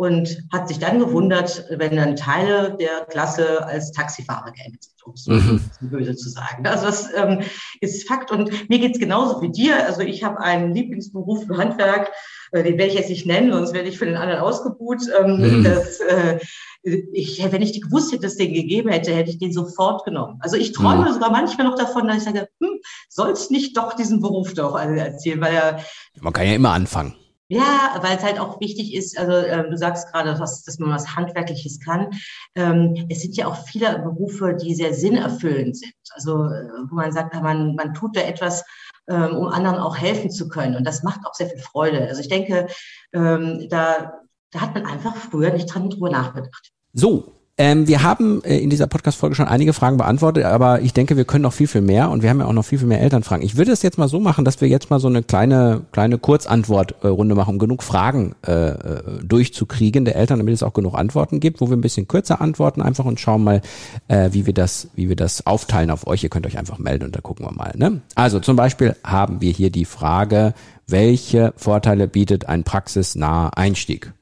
[0.00, 5.12] und hat sich dann gewundert, wenn dann Teile der Klasse als Taxifahrer geendet sind, um
[5.12, 5.60] es mhm.
[5.90, 6.66] böse zu sagen.
[6.66, 7.42] Also das ähm,
[7.82, 9.86] ist Fakt und mir geht's genauso wie dir.
[9.86, 12.12] Also ich habe einen Lieblingsberuf im Handwerk,
[12.52, 15.02] äh, den werde ich jetzt nicht nennen, sonst werde ich für den anderen ausgebuht.
[15.18, 15.64] Ähm, mhm.
[15.64, 16.38] das, äh,
[16.82, 20.04] ich, wenn ich die gewusst hätte, dass es den gegeben hätte, hätte ich den sofort
[20.04, 20.38] genommen.
[20.40, 21.12] Also ich träume mhm.
[21.12, 25.40] sogar manchmal noch davon, dass ich sage, hm, sollst nicht doch diesen Beruf doch erzählen,
[25.40, 25.80] weil er...
[26.20, 27.14] Man kann ja immer anfangen.
[27.52, 30.90] Ja, weil es halt auch wichtig ist, also äh, du sagst gerade, dass, dass man
[30.90, 32.10] was Handwerkliches kann.
[32.54, 35.92] Ähm, es sind ja auch viele Berufe, die sehr sinnerfüllend sind.
[36.14, 38.64] Also äh, wo man sagt, man, man tut da etwas,
[39.08, 40.76] ähm, um anderen auch helfen zu können.
[40.76, 42.06] Und das macht auch sehr viel Freude.
[42.06, 42.68] Also ich denke,
[43.12, 44.20] ähm, da,
[44.52, 46.70] da hat man einfach früher nicht dran drüber nachgedacht.
[46.92, 51.18] So, ähm, wir haben äh, in dieser Podcast-Folge schon einige Fragen beantwortet, aber ich denke,
[51.18, 53.02] wir können noch viel, viel mehr und wir haben ja auch noch viel, viel mehr
[53.02, 53.44] Elternfragen.
[53.44, 56.16] Ich würde es jetzt mal so machen, dass wir jetzt mal so eine kleine, kleine
[56.16, 61.38] Kurzantwortrunde machen, um genug Fragen äh, äh, durchzukriegen der Eltern, damit es auch genug Antworten
[61.38, 63.60] gibt, wo wir ein bisschen kürzer antworten einfach und schauen mal,
[64.08, 66.22] äh, wie wir das, wie wir das aufteilen auf euch.
[66.22, 67.72] Ihr könnt euch einfach melden und da gucken wir mal.
[67.76, 68.00] Ne?
[68.14, 70.54] Also zum Beispiel haben wir hier die Frage,
[70.86, 74.14] welche Vorteile bietet ein praxisnaher Einstieg?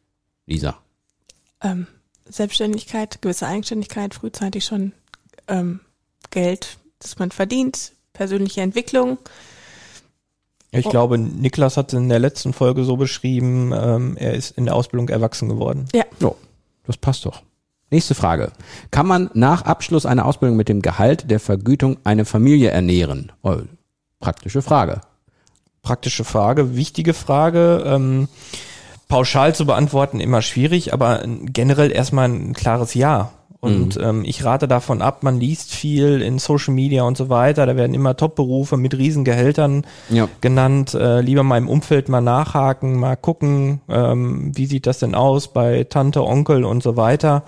[0.47, 0.75] Lisa.
[1.62, 1.87] Ähm
[2.29, 4.93] Selbstständigkeit, gewisse Eigenständigkeit, frühzeitig schon
[5.49, 5.81] ähm,
[6.31, 9.19] Geld, das man verdient, persönliche Entwicklung.
[10.71, 10.91] Ich oh.
[10.91, 14.75] glaube, Niklas hat es in der letzten Folge so beschrieben, ähm, er ist in der
[14.75, 15.87] Ausbildung erwachsen geworden.
[15.95, 16.05] Ja.
[16.21, 16.33] ja.
[16.87, 17.43] Das passt doch.
[17.91, 18.53] Nächste Frage.
[18.91, 23.33] Kann man nach Abschluss einer Ausbildung mit dem Gehalt der Vergütung eine Familie ernähren?
[23.43, 23.57] Oh,
[24.21, 25.01] praktische Frage.
[25.81, 27.83] Praktische Frage, wichtige Frage.
[27.87, 28.29] Ähm,
[29.09, 33.31] pauschal zu beantworten immer schwierig, aber generell erstmal ein klares Ja.
[33.61, 34.05] Und mhm.
[34.05, 37.66] ähm, ich rate davon ab, man liest viel in Social Media und so weiter.
[37.66, 40.29] Da werden immer Top-Berufe mit Riesengehältern ja.
[40.40, 40.94] genannt.
[40.94, 45.49] Äh, lieber mal im Umfeld mal nachhaken, mal gucken, ähm, wie sieht das denn aus
[45.49, 47.42] bei Tante, Onkel und so weiter.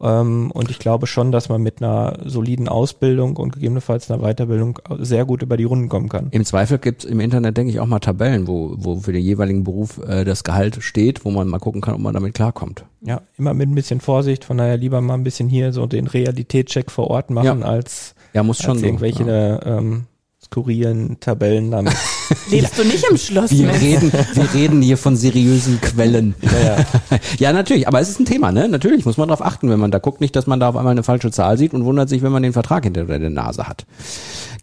[0.00, 4.78] Ähm, und ich glaube schon, dass man mit einer soliden Ausbildung und gegebenenfalls einer Weiterbildung
[4.98, 6.28] sehr gut über die Runden kommen kann.
[6.30, 9.22] Im Zweifel gibt es im Internet, denke ich, auch mal Tabellen, wo, wo für den
[9.22, 12.84] jeweiligen Beruf äh, das Gehalt steht, wo man mal gucken kann, ob man damit klarkommt.
[13.00, 14.44] Ja, immer mit ein bisschen Vorsicht.
[14.44, 17.66] Von daher lieber mal ein bisschen hier so den Realitätscheck vor Ort machen, ja.
[17.66, 19.78] als, ja, muss schon als irgendwelche so, ja.
[19.78, 20.06] ähm,
[20.46, 21.94] skurrilen Tabellen damit.
[22.50, 23.50] Lebst du nicht im Schloss?
[23.50, 26.34] Wir reden, wir reden hier von seriösen Quellen.
[26.40, 26.86] Ja, ja.
[27.38, 28.68] ja, natürlich, aber es ist ein Thema, ne?
[28.68, 30.92] Natürlich muss man darauf achten, wenn man da guckt, nicht, dass man da auf einmal
[30.92, 33.86] eine falsche Zahl sieht und wundert sich, wenn man den Vertrag hinter der Nase hat.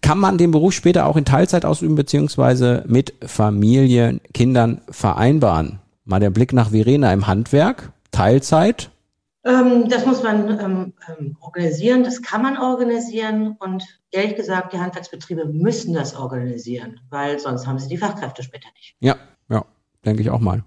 [0.02, 5.80] Kann man den Beruf später auch in Teilzeit ausüben, beziehungsweise mit Familie, Kindern vereinbaren?
[6.06, 8.90] Mal der Blick nach Verena im Handwerk, Teilzeit,
[9.44, 15.46] das muss man ähm, ähm, organisieren, das kann man organisieren und ehrlich gesagt, die Handwerksbetriebe
[15.46, 18.96] müssen das organisieren, weil sonst haben sie die Fachkräfte später nicht.
[19.02, 19.18] Ja,
[19.50, 19.66] ja,
[20.06, 20.64] denke ich auch mal.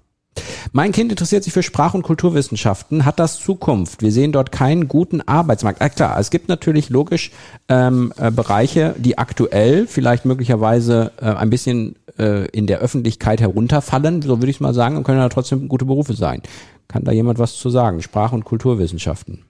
[0.73, 3.05] Mein Kind interessiert sich für Sprach- und Kulturwissenschaften.
[3.05, 4.03] Hat das Zukunft?
[4.03, 5.81] Wir sehen dort keinen guten Arbeitsmarkt.
[5.81, 7.31] Ah, klar, es gibt natürlich logisch
[7.69, 14.23] ähm, äh, Bereiche, die aktuell vielleicht möglicherweise äh, ein bisschen äh, in der Öffentlichkeit herunterfallen,
[14.23, 16.43] so würde ich mal sagen, und können ja trotzdem gute Berufe sein.
[16.89, 18.03] Kann da jemand was zu sagen?
[18.03, 19.45] Sprach- und Kulturwissenschaften.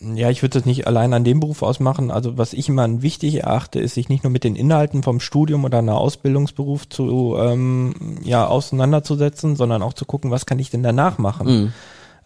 [0.00, 2.10] Ja, ich würde das nicht allein an dem Beruf ausmachen.
[2.10, 5.64] Also was ich immer wichtig erachte, ist, sich nicht nur mit den Inhalten vom Studium
[5.64, 10.82] oder einer Ausbildungsberuf zu ähm, ja auseinanderzusetzen, sondern auch zu gucken, was kann ich denn
[10.82, 11.46] danach machen.
[11.46, 11.72] Mhm.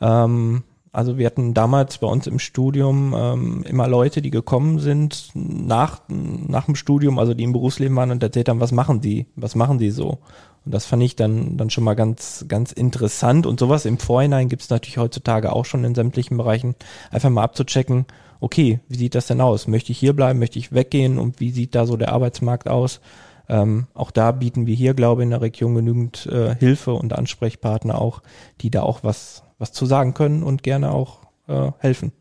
[0.01, 0.63] Ähm,
[0.93, 6.01] also wir hatten damals bei uns im Studium ähm, immer Leute, die gekommen sind nach
[6.09, 9.55] nach dem Studium, also die im Berufsleben waren und erzählt haben, was machen die, was
[9.55, 10.19] machen die so.
[10.65, 13.47] Und das fand ich dann, dann schon mal ganz, ganz interessant.
[13.47, 16.75] Und sowas im Vorhinein gibt es natürlich heutzutage auch schon in sämtlichen Bereichen.
[17.11, 18.07] Einfach mal abzuchecken,
[18.41, 19.69] okay, wie sieht das denn aus?
[19.69, 20.39] Möchte ich hier bleiben?
[20.39, 21.19] Möchte ich weggehen?
[21.19, 23.01] Und wie sieht da so der Arbeitsmarkt aus?
[23.49, 27.13] Ähm, auch da bieten wir hier, glaube ich, in der Region genügend äh, Hilfe und
[27.13, 28.23] Ansprechpartner auch,
[28.61, 32.13] die da auch was, was zu sagen können und gerne auch äh, helfen.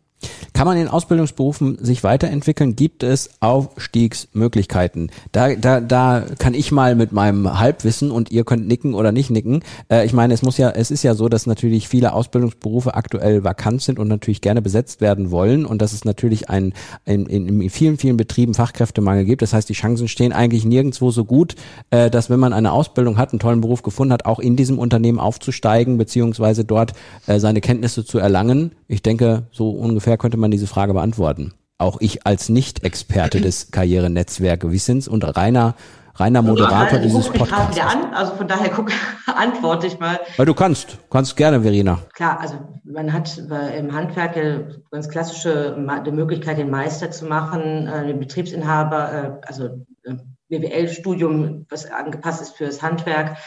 [0.53, 2.75] Kann man in Ausbildungsberufen sich weiterentwickeln?
[2.75, 5.09] Gibt es Aufstiegsmöglichkeiten?
[5.31, 9.29] Da, da, da kann ich mal mit meinem Halbwissen und ihr könnt nicken oder nicht
[9.29, 9.63] nicken.
[9.89, 13.43] Äh, ich meine, es muss ja, es ist ja so, dass natürlich viele Ausbildungsberufe aktuell
[13.43, 16.73] vakant sind und natürlich gerne besetzt werden wollen und dass es natürlich ein,
[17.05, 19.41] ein in, in vielen, vielen Betrieben Fachkräftemangel gibt.
[19.41, 21.55] Das heißt, die Chancen stehen eigentlich nirgendwo so gut,
[21.91, 24.77] äh, dass wenn man eine Ausbildung hat, einen tollen Beruf gefunden hat, auch in diesem
[24.77, 26.93] Unternehmen aufzusteigen beziehungsweise dort
[27.27, 28.71] äh, seine Kenntnisse zu erlangen.
[28.91, 31.53] Ich denke, so ungefähr könnte man diese Frage beantworten.
[31.77, 35.75] Auch ich als Nicht-Experte des Karrierenetzwerkwissens und reiner
[36.15, 37.75] reiner Moderator also, dieses Podcasts.
[37.75, 38.91] Wieder an, also von daher guck,
[39.27, 40.19] antworte ich mal.
[40.37, 41.99] Weil du kannst, kannst gerne, Verena.
[42.15, 47.87] Klar, also man hat im Handwerk ja ganz klassische die Möglichkeit, den Meister zu machen,
[47.87, 50.15] äh, den Betriebsinhaber, äh, also äh,
[50.49, 53.37] BWL-Studium, was angepasst ist für das Handwerk.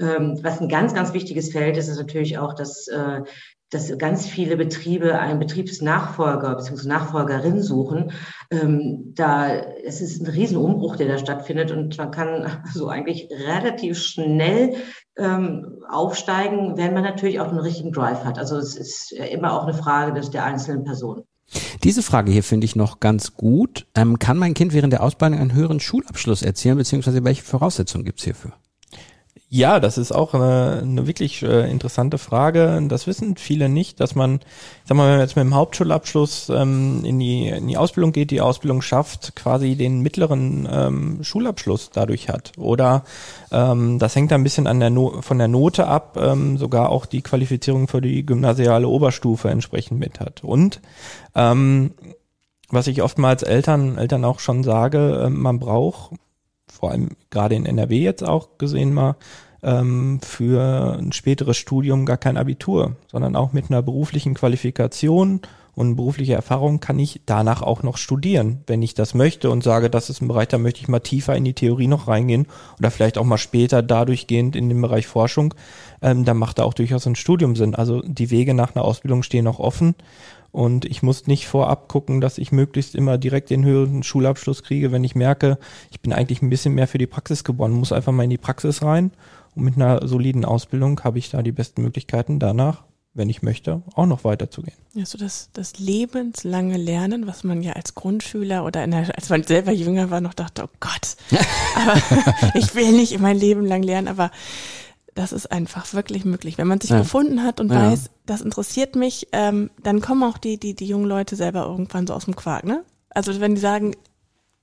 [0.00, 2.88] Ähm, was ein ganz, ganz wichtiges Feld ist, ist natürlich auch das
[3.72, 6.86] dass ganz viele Betriebe einen Betriebsnachfolger bzw.
[6.88, 8.12] Nachfolgerin suchen.
[8.50, 13.98] Ähm, da es ist ein Riesenumbruch, der da stattfindet und man kann so eigentlich relativ
[13.98, 14.74] schnell
[15.16, 18.38] ähm, aufsteigen, wenn man natürlich auch einen richtigen Drive hat.
[18.38, 21.22] Also es ist immer auch eine Frage des, der einzelnen Person.
[21.82, 23.86] Diese Frage hier finde ich noch ganz gut.
[23.94, 28.18] Ähm, kann mein Kind während der Ausbildung einen höheren Schulabschluss erzielen, beziehungsweise welche Voraussetzungen gibt
[28.18, 28.52] es hierfür?
[29.54, 32.82] Ja, das ist auch eine, eine wirklich äh, interessante Frage.
[32.88, 36.48] Das wissen viele nicht, dass man, ich sag mal, wenn man jetzt mit dem Hauptschulabschluss
[36.48, 41.90] ähm, in, die, in die Ausbildung geht, die Ausbildung schafft, quasi den mittleren ähm, Schulabschluss
[41.90, 42.52] dadurch hat.
[42.56, 43.04] Oder
[43.50, 47.04] ähm, das hängt ein bisschen an der no von der Note ab, ähm, sogar auch
[47.04, 50.42] die Qualifizierung für die gymnasiale Oberstufe entsprechend mit hat.
[50.42, 50.80] Und
[51.34, 51.90] ähm,
[52.70, 56.12] was ich oftmals Eltern, Eltern auch schon sage, äh, man braucht
[56.72, 59.16] vor allem gerade in NRW jetzt auch gesehen mal,
[59.62, 65.40] ähm, für ein späteres Studium gar kein Abitur, sondern auch mit einer beruflichen Qualifikation
[65.74, 69.88] und beruflicher Erfahrung kann ich danach auch noch studieren, wenn ich das möchte und sage,
[69.88, 72.46] das ist ein Bereich, da möchte ich mal tiefer in die Theorie noch reingehen
[72.78, 75.54] oder vielleicht auch mal später dadurch gehend in den Bereich Forschung,
[76.02, 77.74] ähm, dann macht da auch durchaus ein Studium Sinn.
[77.74, 79.94] Also die Wege nach einer Ausbildung stehen noch offen
[80.52, 84.92] und ich muss nicht vorab gucken, dass ich möglichst immer direkt den höheren Schulabschluss kriege,
[84.92, 85.58] wenn ich merke,
[85.90, 88.38] ich bin eigentlich ein bisschen mehr für die Praxis geboren, muss einfach mal in die
[88.38, 89.12] Praxis rein.
[89.54, 92.84] Und mit einer soliden Ausbildung habe ich da die besten Möglichkeiten danach,
[93.14, 94.76] wenn ich möchte, auch noch weiterzugehen.
[94.94, 99.42] Ja, so das, das lebenslange Lernen, was man ja als Grundschüler oder der, als man
[99.44, 101.16] selber jünger war, noch dachte, oh Gott,
[101.76, 101.94] aber
[102.54, 104.30] ich will nicht mein Leben lang lernen, aber
[105.14, 106.58] das ist einfach wirklich möglich.
[106.58, 106.98] Wenn man sich ja.
[106.98, 107.90] gefunden hat und ja.
[107.90, 112.06] weiß, das interessiert mich, ähm, dann kommen auch die, die, die jungen Leute selber irgendwann
[112.06, 112.84] so aus dem Quark, ne?
[113.10, 113.94] Also wenn die sagen,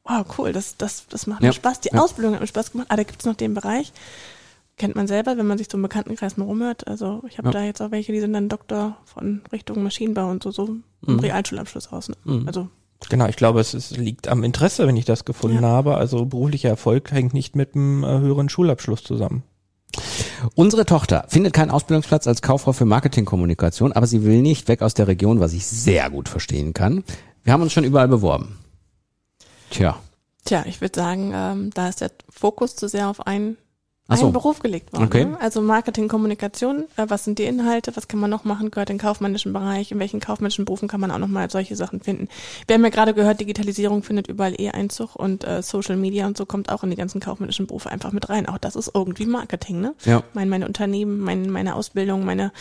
[0.05, 1.49] oh cool, das, das, das macht ja.
[1.49, 3.93] mir Spaß, die Ausbildung hat mir Spaß gemacht, ah, da gibt's noch den Bereich.
[4.77, 6.87] Kennt man selber, wenn man sich so im Bekanntenkreis rumhört.
[6.87, 10.41] Also ich habe da jetzt auch welche, die sind dann Doktor von Richtung Maschinenbau und
[10.41, 11.19] so, so im mhm.
[11.19, 12.09] Realschulabschluss raus.
[12.09, 12.15] Ne?
[12.23, 12.47] Mhm.
[12.47, 12.69] Also
[13.09, 15.69] Genau, ich glaube, es, es, liegt am Interesse, wenn ich das gefunden ja.
[15.69, 15.95] habe.
[15.95, 19.43] Also beruflicher Erfolg hängt nicht mit einem äh, höheren Schulabschluss zusammen.
[20.55, 24.93] Unsere Tochter findet keinen Ausbildungsplatz als Kauffrau für Marketingkommunikation, aber sie will nicht weg aus
[24.93, 27.03] der Region, was ich sehr gut verstehen kann.
[27.43, 28.59] Wir haben uns schon überall beworben.
[29.69, 29.99] Tja.
[30.45, 33.57] Tja, ich würde sagen, ähm, da ist der Fokus zu sehr auf einen
[34.17, 34.25] so.
[34.25, 35.05] einen Beruf gelegt worden.
[35.05, 35.25] Okay.
[35.25, 35.37] Ne?
[35.39, 38.97] Also Marketing, Kommunikation, äh, was sind die Inhalte, was kann man noch machen, gehört in
[38.97, 42.27] den kaufmännischen Bereich, in welchen kaufmännischen Berufen kann man auch nochmal solche Sachen finden.
[42.67, 46.37] Wir haben ja gerade gehört, Digitalisierung findet überall eh Einzug und äh, Social Media und
[46.37, 48.47] so kommt auch in die ganzen kaufmännischen Berufe einfach mit rein.
[48.47, 49.93] Auch das ist irgendwie Marketing, ne?
[50.05, 50.23] Ja.
[50.33, 52.51] Mein, meine Unternehmen, mein, meine Ausbildung, meine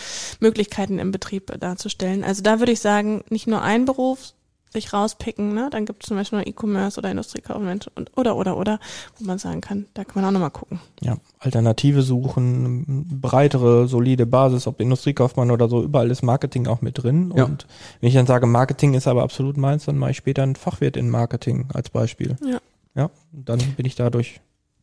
[0.41, 2.25] Möglichkeiten im Betrieb darzustellen.
[2.25, 4.33] Also da würde ich sagen, nicht nur ein Beruf,
[4.73, 5.69] sich rauspicken, ne?
[5.71, 8.81] Dann gibt es zum Beispiel noch E-Commerce oder Industriekaufmann und oder oder oder,
[9.19, 10.81] wo man sagen kann, da kann man auch nochmal gucken.
[11.01, 17.03] Ja, Alternative suchen, breitere, solide Basis, ob Industriekaufmann oder so, überall ist Marketing auch mit
[17.03, 17.33] drin.
[17.35, 17.45] Ja.
[17.45, 17.67] Und
[18.01, 20.97] wenn ich dann sage, Marketing ist aber absolut meins, dann mache ich später einen Fachwirt
[20.97, 22.37] in Marketing als Beispiel.
[22.45, 22.59] Ja.
[22.95, 24.41] Ja, dann bin ich dadurch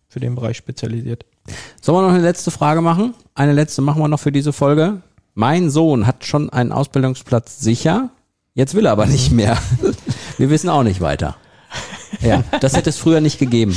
[0.07, 1.25] für den Bereich spezialisiert.
[1.81, 3.13] Sollen wir noch eine letzte Frage machen?
[3.33, 5.01] Eine letzte machen wir noch für diese Folge.
[5.33, 8.09] Mein Sohn hat schon einen Ausbildungsplatz sicher.
[8.55, 9.57] Jetzt will er aber nicht mehr.
[10.37, 11.35] Wir wissen auch nicht weiter.
[12.21, 13.75] Ja, das hätte es früher nicht gegeben.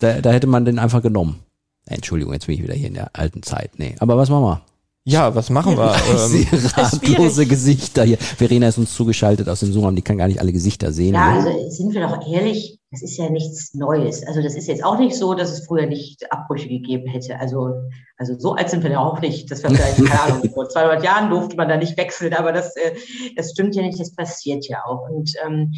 [0.00, 1.40] Da, da hätte man den einfach genommen.
[1.86, 3.78] Entschuldigung, jetzt bin ich wieder hier in der alten Zeit.
[3.78, 4.62] Nee, aber was machen wir?
[5.08, 5.94] Ja, was machen wir?
[6.06, 8.18] Ähm, ratlose Gesichter hier.
[8.18, 11.14] Verena ist uns zugeschaltet aus dem Zoom, die kann gar nicht alle Gesichter sehen.
[11.14, 11.48] Ja, ne?
[11.48, 14.26] also sind wir doch ehrlich, das ist ja nichts Neues.
[14.26, 17.38] Also das ist jetzt auch nicht so, dass es früher nicht Abbrüche gegeben hätte.
[17.38, 17.74] Also,
[18.16, 19.48] also so alt sind wir ja auch nicht.
[19.48, 22.74] Das wir vielleicht, keine Ahnung, vor 200 Jahren durfte man da nicht wechseln, aber das,
[22.76, 22.96] äh,
[23.36, 25.08] das stimmt ja nicht, das passiert ja auch.
[25.08, 25.72] Und ähm,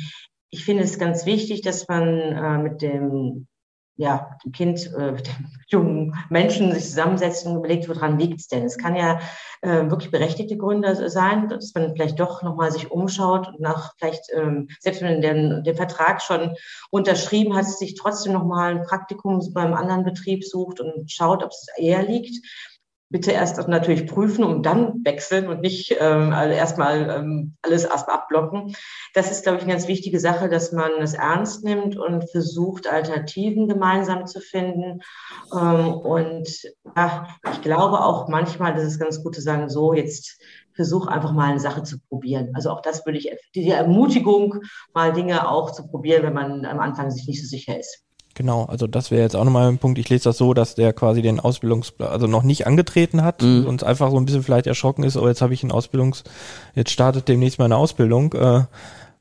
[0.48, 3.46] ich finde es ganz wichtig, dass man äh, mit dem
[3.98, 8.64] ja, dem Kind, äh, dem jungen Menschen sich zusammensetzt und überlegt, woran liegt es denn?
[8.64, 9.18] Es kann ja
[9.61, 14.30] äh, wirklich berechtigte Gründe sein, dass man vielleicht doch nochmal sich umschaut und nach vielleicht,
[14.32, 16.54] ähm, selbst wenn man den, den Vertrag schon
[16.90, 21.66] unterschrieben hat, sich trotzdem nochmal ein Praktikum beim anderen Betrieb sucht und schaut, ob es
[21.76, 22.37] eher liegt
[23.10, 28.74] bitte erst natürlich prüfen und dann wechseln und nicht ähm, erstmal ähm, alles erstmal abblocken.
[29.14, 32.86] Das ist, glaube ich, eine ganz wichtige Sache, dass man es ernst nimmt und versucht,
[32.86, 35.00] Alternativen gemeinsam zu finden.
[35.52, 36.48] Ähm, und
[36.96, 40.38] ja, ich glaube auch manchmal, das ist ganz gut zu sagen, so jetzt
[40.74, 42.50] versuch einfach mal eine Sache zu probieren.
[42.54, 44.62] Also auch das würde ich, die Ermutigung,
[44.94, 48.04] mal Dinge auch zu probieren, wenn man am Anfang sich nicht so sicher ist.
[48.38, 49.98] Genau, also das wäre jetzt auch nochmal ein Punkt.
[49.98, 53.66] Ich lese das so, dass der quasi den Ausbildungsplan, also noch nicht angetreten hat mhm.
[53.66, 56.22] und einfach so ein bisschen vielleicht erschrocken ist, oh, jetzt habe ich einen Ausbildungs,
[56.77, 58.33] jetzt startet demnächst meine Ausbildung.
[58.35, 58.62] Äh,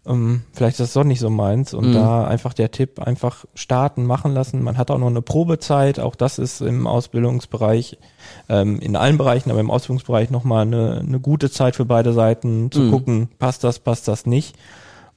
[0.05, 1.73] ähm, vielleicht ist das doch nicht so meins.
[1.73, 1.93] Und mhm.
[1.93, 4.61] da einfach der Tipp, einfach starten, machen lassen.
[4.61, 7.97] Man hat auch noch eine Probezeit, auch das ist im Ausbildungsbereich,
[8.49, 12.69] ähm, in allen Bereichen, aber im Ausbildungsbereich nochmal eine, eine gute Zeit für beide Seiten
[12.69, 12.91] zu mhm.
[12.91, 14.55] gucken, passt das, passt das nicht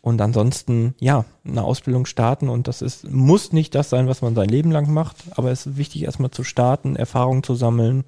[0.02, 4.34] und ansonsten, ja, eine Ausbildung starten und das ist, muss nicht das sein, was man
[4.34, 8.04] sein Leben lang macht, aber es ist wichtig, erstmal zu starten, Erfahrungen zu sammeln,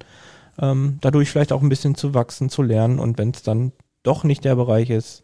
[0.59, 4.23] ähm, dadurch vielleicht auch ein bisschen zu wachsen, zu lernen und wenn es dann doch
[4.23, 5.23] nicht der Bereich ist,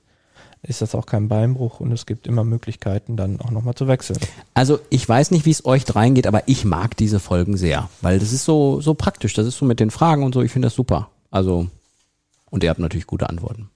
[0.62, 4.20] ist das auch kein Beinbruch und es gibt immer Möglichkeiten, dann auch nochmal zu wechseln.
[4.54, 7.90] Also ich weiß nicht, wie es euch dreien geht, aber ich mag diese Folgen sehr,
[8.02, 10.52] weil das ist so, so praktisch, das ist so mit den Fragen und so, ich
[10.52, 11.10] finde das super.
[11.32, 11.68] Also,
[12.50, 13.70] und ihr habt natürlich gute Antworten.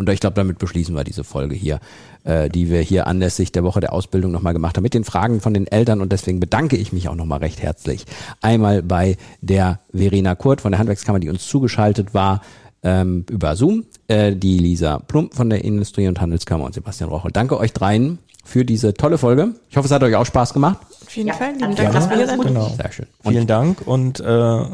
[0.00, 1.78] Und ich glaube, damit beschließen wir diese Folge hier,
[2.24, 5.42] äh, die wir hier anlässlich der Woche der Ausbildung nochmal gemacht haben, mit den Fragen
[5.42, 6.00] von den Eltern.
[6.00, 8.06] Und deswegen bedanke ich mich auch nochmal recht herzlich.
[8.40, 12.40] Einmal bei der Verena Kurt von der Handwerkskammer, die uns zugeschaltet war
[12.82, 17.30] ähm, über Zoom, äh, die Lisa Plump von der Industrie- und Handelskammer und Sebastian Rochel.
[17.30, 19.54] Danke euch dreien für diese tolle Folge.
[19.68, 20.78] Ich hoffe, es hat euch auch Spaß gemacht.
[21.06, 21.52] Auf jeden ja, Fall.
[21.52, 22.42] Lieben Dank, dass wir hier sind.
[22.42, 22.68] Genau.
[22.74, 23.06] Sehr schön.
[23.22, 24.64] Und Vielen Dank und äh,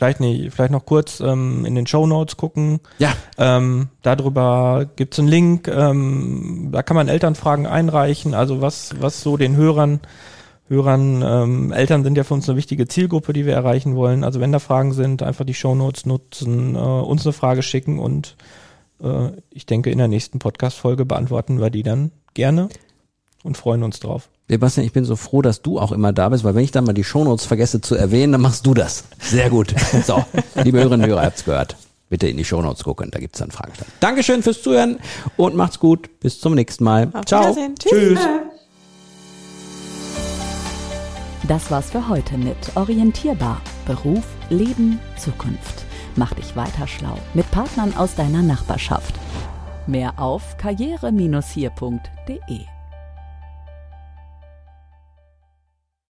[0.00, 2.80] vielleicht nicht, vielleicht noch kurz ähm, in den Show Notes gucken.
[2.98, 3.12] Ja.
[3.36, 5.68] Ähm, darüber gibt's einen Link.
[5.68, 8.32] Ähm, da kann man Elternfragen einreichen.
[8.32, 10.00] Also was, was so den Hörern,
[10.68, 14.24] Hörern, ähm, Eltern sind ja für uns eine wichtige Zielgruppe, die wir erreichen wollen.
[14.24, 17.98] Also wenn da Fragen sind, einfach die Show Notes nutzen, äh, uns eine Frage schicken
[17.98, 18.36] und
[19.02, 22.70] äh, ich denke, in der nächsten Podcast-Folge beantworten wir die dann gerne
[23.42, 24.28] und freuen uns drauf.
[24.48, 26.84] Sebastian, ich bin so froh, dass du auch immer da bist, weil wenn ich dann
[26.84, 29.04] mal die Shownotes vergesse zu erwähnen, dann machst du das.
[29.20, 29.74] Sehr gut.
[30.04, 30.24] So,
[30.62, 31.76] liebe Hörerinnen und Hörer, habt's gehört.
[32.08, 33.72] Bitte in die Shownotes gucken, da gibt's dann Fragen.
[34.00, 34.98] Dankeschön fürs Zuhören
[35.36, 36.18] und macht's gut.
[36.20, 37.10] Bis zum nächsten Mal.
[37.12, 37.54] Auf Ciao.
[37.78, 38.18] Tschüss.
[38.18, 38.20] Tschüss.
[41.46, 43.60] Das war's für heute mit Orientierbar.
[43.86, 45.84] Beruf, Leben, Zukunft.
[46.16, 49.14] Mach dich weiter schlau mit Partnern aus deiner Nachbarschaft.
[49.86, 52.69] Mehr auf karriere-hier.de